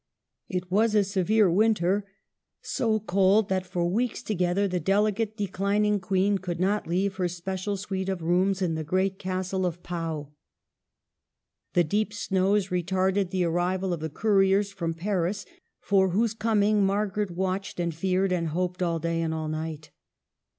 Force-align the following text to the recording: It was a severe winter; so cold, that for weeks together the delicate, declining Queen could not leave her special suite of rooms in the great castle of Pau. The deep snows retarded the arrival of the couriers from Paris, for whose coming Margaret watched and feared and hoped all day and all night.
It 0.49 0.71
was 0.71 0.95
a 0.95 1.03
severe 1.03 1.47
winter; 1.51 2.07
so 2.63 2.99
cold, 2.99 3.49
that 3.49 3.67
for 3.67 3.87
weeks 3.87 4.23
together 4.23 4.67
the 4.67 4.79
delicate, 4.79 5.37
declining 5.37 5.99
Queen 5.99 6.39
could 6.39 6.59
not 6.59 6.87
leave 6.87 7.17
her 7.17 7.27
special 7.27 7.77
suite 7.77 8.09
of 8.09 8.23
rooms 8.23 8.63
in 8.63 8.73
the 8.73 8.83
great 8.83 9.19
castle 9.19 9.63
of 9.63 9.83
Pau. 9.83 10.31
The 11.73 11.83
deep 11.83 12.13
snows 12.13 12.69
retarded 12.69 13.29
the 13.29 13.43
arrival 13.43 13.93
of 13.93 13.99
the 13.99 14.09
couriers 14.09 14.71
from 14.73 14.95
Paris, 14.95 15.45
for 15.81 16.09
whose 16.09 16.33
coming 16.33 16.83
Margaret 16.83 17.29
watched 17.29 17.79
and 17.79 17.93
feared 17.93 18.31
and 18.31 18.47
hoped 18.47 18.81
all 18.81 18.97
day 18.97 19.21
and 19.21 19.35
all 19.35 19.49
night. 19.49 19.91